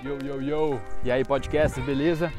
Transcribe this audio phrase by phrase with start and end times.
[0.00, 0.80] Yo, yo, yo!
[1.02, 2.32] E aí, podcast, beleza?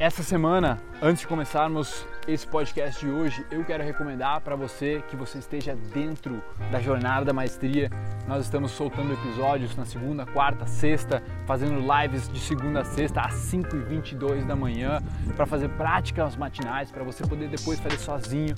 [0.00, 5.14] Essa semana, antes de começarmos esse podcast de hoje, eu quero recomendar para você que
[5.14, 6.42] você esteja dentro
[6.72, 7.88] da jornada da maestria.
[8.26, 13.34] Nós estamos soltando episódios na segunda, quarta, sexta, fazendo lives de segunda a sexta às
[13.34, 15.00] 5h22 da manhã
[15.36, 18.56] para fazer práticas matinais, para você poder depois fazer sozinho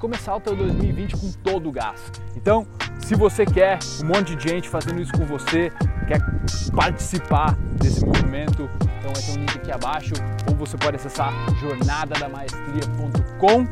[0.00, 2.10] começar o teu 2020 com todo o gás.
[2.34, 2.66] Então,
[3.00, 5.70] se você quer um monte de gente fazendo isso com você,
[6.08, 6.18] quer
[6.74, 8.68] participar desse movimento,
[8.98, 10.14] então vai ter um link aqui abaixo,
[10.48, 13.66] ou você pode acessar jornadadamaestria.com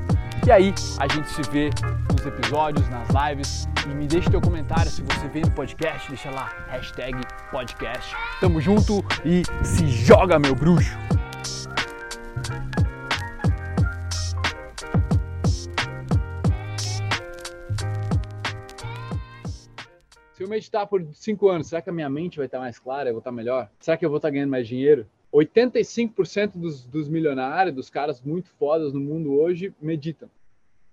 [0.46, 1.70] e aí a gente se vê
[2.12, 6.30] nos episódios, nas lives e me deixe teu comentário se você vê no podcast, deixa
[6.30, 8.14] lá, hashtag podcast.
[8.40, 11.07] Tamo junto e se joga meu bruxo!
[20.38, 23.08] Se eu meditar por cinco anos, será que a minha mente vai estar mais clara?
[23.08, 23.68] Eu vou estar melhor?
[23.80, 25.04] Será que eu vou estar ganhando mais dinheiro?
[25.34, 30.30] 85% dos, dos milionários, dos caras muito fodas no mundo hoje, meditam.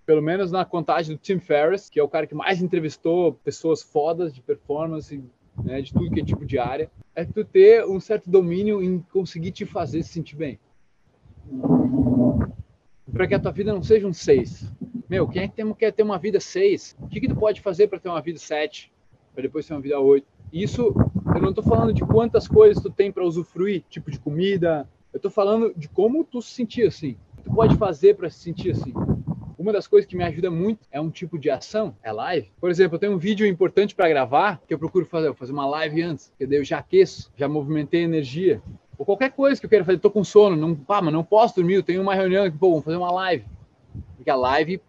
[0.04, 3.84] Pelo menos na contagem do Tim Ferriss, que é o cara que mais entrevistou pessoas
[3.84, 5.24] fodas de performance,
[5.64, 8.98] né, de tudo que é tipo de área, é tu ter um certo domínio em
[9.14, 10.60] conseguir te fazer se sentir bem.
[13.14, 14.74] Para que a tua vida não seja um 6.
[15.08, 16.98] Meu, quem é que tem, quer ter uma vida 6?
[17.00, 18.95] O que, que tu pode fazer para ter uma vida 7?
[19.36, 20.26] Para depois uma vida 8.
[20.52, 20.96] Isso,
[21.36, 24.90] eu não estou falando de quantas coisas tu tem para usufruir, tipo de comida.
[25.14, 27.18] Eu estou falando de como tu se sentir assim.
[27.44, 28.94] Tu pode fazer para se sentir assim.
[29.58, 32.52] Uma das coisas que me ajuda muito é um tipo de ação, é live.
[32.60, 35.66] Por exemplo, eu tenho um vídeo importante para gravar que eu procuro fazer, fazer uma
[35.66, 38.62] live antes, que daí eu já aqueço, já movimentei energia.
[38.98, 41.56] Ou qualquer coisa que eu quero fazer, tô com sono, não, pá, mas não posso
[41.56, 43.46] dormir, eu tenho uma reunião aqui, pô, vamos fazer uma live.
[44.16, 44.82] Porque a live,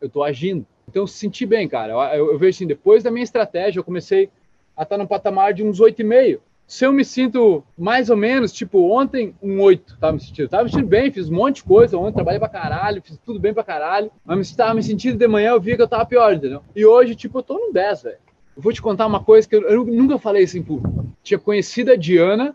[0.00, 0.66] eu tô agindo.
[0.88, 1.92] Então, senti bem, cara.
[2.16, 4.30] Eu, eu, vejo assim, depois da minha estratégia, eu comecei
[4.76, 6.40] a estar no patamar de uns 8,5.
[6.66, 10.48] Se eu me sinto mais ou menos, tipo, ontem, um 8, tava me sentindo.
[10.48, 13.38] Tava me sentindo bem, fiz um monte de coisa ontem, trabalhei pra caralho, fiz tudo
[13.38, 14.10] bem pra caralho.
[14.24, 16.62] Mas tava me sentindo de manhã, eu via que eu tava pior, entendeu?
[16.74, 18.18] E hoje, tipo, eu tô no 10, velho.
[18.56, 21.06] Eu vou te contar uma coisa que eu, eu nunca falei isso em público.
[21.22, 22.54] Tinha conhecido a Diana,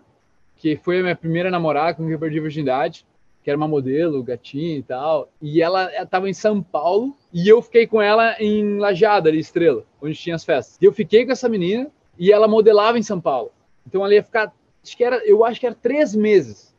[0.58, 3.06] que foi a minha primeira namorada com quem eu perdi a virgindade
[3.44, 5.30] que era uma modelo, gatinha e tal.
[5.42, 9.84] E ela estava em São Paulo e eu fiquei com ela em Lajeada, ali, Estrela,
[10.02, 10.78] onde tinha as festas.
[10.82, 13.52] E eu fiquei com essa menina e ela modelava em São Paulo.
[13.86, 14.54] Então ela ia ficar,
[14.84, 16.74] acho que era, eu acho que era três meses.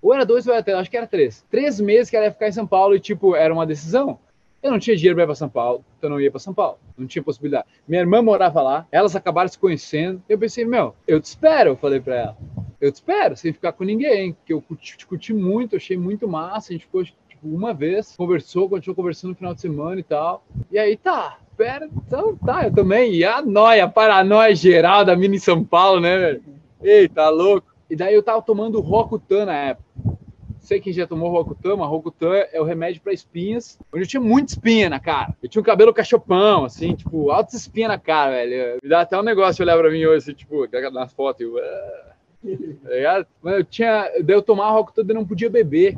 [0.00, 1.44] Ou era dois ou era três, acho que era três.
[1.50, 4.18] Três meses que ela ia ficar em São Paulo e, tipo, era uma decisão.
[4.62, 6.78] Eu não tinha dinheiro para ir para São Paulo, então não ia para São Paulo.
[6.96, 7.66] Não tinha possibilidade.
[7.86, 10.22] Minha irmã morava lá, elas acabaram se conhecendo.
[10.28, 12.36] Eu pensei, meu, eu te espero, eu falei para ela
[12.80, 16.72] eu te espero, sem ficar com ninguém, porque eu curti, curti muito, achei muito massa,
[16.72, 20.44] a gente ficou tipo, uma vez, conversou, continuou conversando no final de semana e tal.
[20.70, 23.14] E aí tá, pera, então tá, eu também.
[23.14, 26.42] E a noia, a paranoia geral da Mini São Paulo, né, velho?
[26.82, 27.74] Eita, louco.
[27.88, 29.86] E daí eu tava tomando Rocutan na época.
[30.58, 34.20] Sei quem já tomou Rocutan, mas Rocutan é o remédio para espinhas, onde eu tinha
[34.20, 35.32] muita espinha na cara.
[35.40, 38.78] Eu tinha um cabelo cachopão, assim, tipo, altas espinhas na cara, velho.
[38.82, 41.54] Me dá até um negócio olhar pra mim hoje, assim, tipo, nas fotos, eu...
[42.82, 45.94] Tá eu tinha, daí eu tomava álcool todo e não podia beber.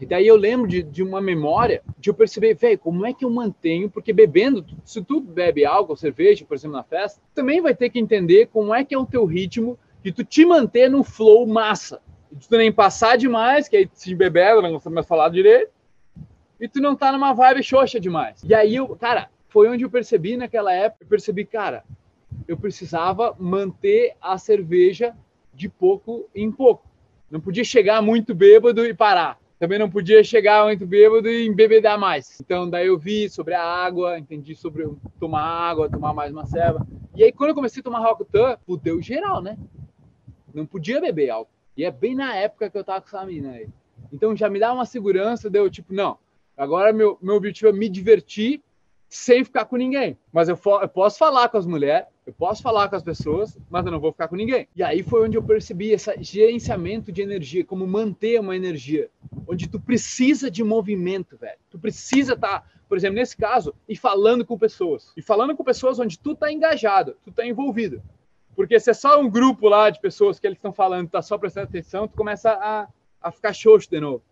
[0.00, 3.24] E daí eu lembro de, de uma memória de eu perceber, velho, como é que
[3.24, 3.90] eu mantenho?
[3.90, 7.98] Porque bebendo, se tu bebe álcool, cerveja, por exemplo, na festa, também vai ter que
[7.98, 12.00] entender como é que é o teu ritmo de tu te manter no flow massa.
[12.32, 15.70] De tu nem passar demais, que aí se beber, não consegue mais falar direito,
[16.58, 18.42] e tu não tá numa vibe xoxa demais.
[18.42, 21.84] E aí eu, cara, foi onde eu percebi naquela época, eu percebi, cara,
[22.50, 25.16] eu precisava manter a cerveja
[25.54, 26.84] de pouco em pouco.
[27.30, 29.38] Não podia chegar muito bêbado e parar.
[29.56, 32.40] Também não podia chegar muito bêbado e embebedar mais.
[32.40, 34.90] Então, daí eu vi sobre a água, entendi sobre
[35.20, 36.84] tomar água, tomar mais uma ceva.
[37.14, 39.56] E aí, quando eu comecei a tomar Rokutan, fudeu geral, né?
[40.52, 41.52] Não podia beber álcool.
[41.76, 43.68] E é bem na época que eu tava com essa mina aí.
[44.12, 46.18] Então, já me dá uma segurança, deu tipo, não,
[46.56, 48.60] agora meu, meu objetivo é me divertir
[49.10, 50.16] sem ficar com ninguém.
[50.32, 53.84] Mas eu, eu, posso falar com as mulheres, eu posso falar com as pessoas, mas
[53.84, 54.68] eu não vou ficar com ninguém.
[54.76, 59.10] E aí foi onde eu percebi esse gerenciamento de energia, como manter uma energia,
[59.48, 61.58] onde tu precisa de movimento, velho.
[61.70, 65.12] Tu precisa estar, tá, por exemplo, nesse caso, e falando com pessoas.
[65.16, 68.02] E falando com pessoas onde tu tá engajado, tu tá envolvido.
[68.54, 71.38] Porque se é só um grupo lá de pessoas que eles estão falando, tá só
[71.38, 72.88] prestando atenção, tu começa a,
[73.20, 74.22] a ficar xoxo de novo.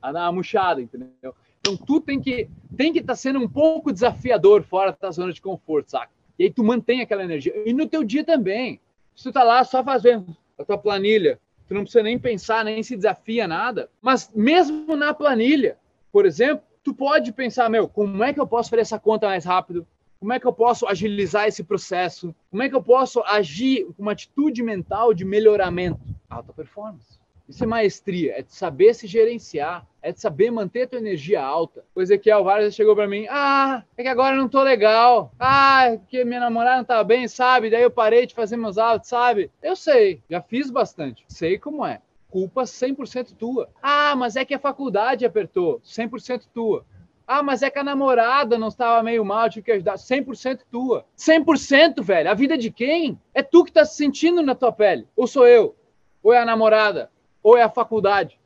[0.00, 1.34] A dar uma murchada, entendeu?
[1.58, 5.32] Então tu tem que tem que estar tá sendo um pouco desafiador fora da zona
[5.32, 6.15] de conforto, saca?
[6.38, 7.52] E aí tu mantém aquela energia.
[7.64, 8.80] E no teu dia também.
[9.14, 12.82] Se tu tá lá só fazendo a tua planilha, tu não precisa nem pensar, nem
[12.82, 13.88] se desafia nada.
[14.00, 15.78] Mas mesmo na planilha,
[16.12, 19.44] por exemplo, tu pode pensar, meu, como é que eu posso fazer essa conta mais
[19.44, 19.86] rápido?
[20.20, 22.34] Como é que eu posso agilizar esse processo?
[22.50, 26.00] Como é que eu posso agir com uma atitude mental de melhoramento?
[26.28, 27.18] Alta performance.
[27.48, 31.40] Isso é maestria, é de saber se gerenciar, é de saber manter a tua energia
[31.40, 31.84] alta.
[31.94, 35.32] O Ezequiel Vargas chegou para mim, ah, é que agora eu não tô legal.
[35.38, 37.70] Ah, é que minha namorada não tá bem, sabe?
[37.70, 39.50] Daí eu parei de fazer meus autos, sabe?
[39.62, 42.00] Eu sei, já fiz bastante, sei como é.
[42.28, 43.68] Culpa 100% tua.
[43.80, 46.84] Ah, mas é que a faculdade apertou, 100% tua.
[47.26, 49.96] Ah, mas é que a namorada não estava meio mal, tive que ajudar.
[49.96, 51.04] 100% tua.
[51.16, 52.30] 100%, velho.
[52.30, 53.18] A vida de quem?
[53.34, 55.08] É tu que tá se sentindo na tua pele.
[55.16, 55.74] Ou sou eu?
[56.22, 57.10] Ou é a namorada?
[57.46, 58.40] Ou é a faculdade?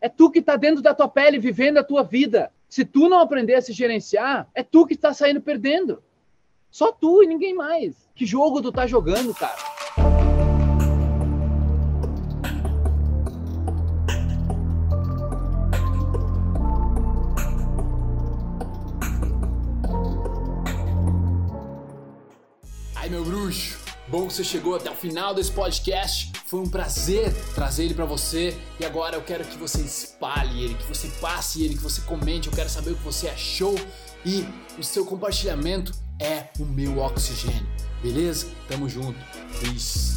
[0.00, 2.50] É tu que tá dentro da tua pele, vivendo a tua vida.
[2.70, 6.02] Se tu não aprender a se gerenciar, é tu que está saindo perdendo.
[6.70, 8.08] Só tu e ninguém mais.
[8.14, 9.54] Que jogo tu tá jogando, cara?
[22.94, 23.78] Ai, meu bruxo,
[24.08, 26.35] bom que você chegou até o final desse podcast.
[26.46, 30.74] Foi um prazer trazer ele para você e agora eu quero que você espalhe ele,
[30.74, 32.46] que você passe ele, que você comente.
[32.46, 33.74] Eu quero saber o que você achou
[34.24, 34.46] e
[34.78, 37.66] o seu compartilhamento é o meu oxigênio.
[38.00, 38.46] Beleza?
[38.68, 39.18] Tamo junto.
[39.60, 40.16] Peace.